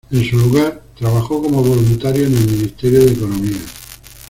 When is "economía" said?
3.11-3.57